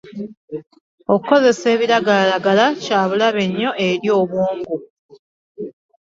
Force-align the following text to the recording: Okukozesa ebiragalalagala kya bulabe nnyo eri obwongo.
Okukozesa 1.13 1.65
ebiragalalagala 1.75 2.65
kya 2.83 3.01
bulabe 3.09 3.43
nnyo 3.49 3.71
eri 3.87 4.09
obwongo. 4.19 4.75